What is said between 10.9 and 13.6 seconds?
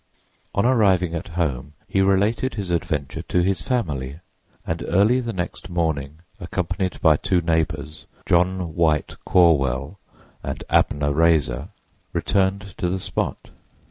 Raiser, returned to the spot.